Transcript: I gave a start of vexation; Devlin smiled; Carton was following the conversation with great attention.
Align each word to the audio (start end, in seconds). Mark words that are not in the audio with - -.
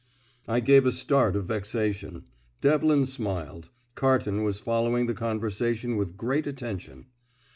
I 0.47 0.61
gave 0.61 0.87
a 0.87 0.91
start 0.91 1.35
of 1.35 1.45
vexation; 1.45 2.23
Devlin 2.59 3.05
smiled; 3.05 3.69
Carton 3.93 4.41
was 4.41 4.59
following 4.59 5.05
the 5.05 5.13
conversation 5.13 5.95
with 5.95 6.17
great 6.17 6.47
attention. 6.47 7.05